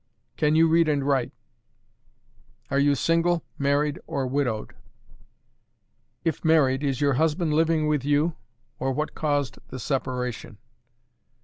"Can 0.35 0.55
you 0.55 0.67
read 0.67 0.89
and 0.89 1.05
write? 1.05 1.31
"Are 2.71 2.79
you 2.79 2.95
single, 2.95 3.45
married, 3.59 3.99
or 4.07 4.25
widowed? 4.25 4.73
"If 6.25 6.43
married, 6.43 6.83
is 6.83 7.01
your 7.01 7.13
husband 7.13 7.53
living 7.53 7.85
with 7.87 8.03
you, 8.03 8.35
or 8.79 8.93
what 8.93 9.13
caused 9.13 9.59
the 9.67 9.77
separation? 9.77 10.57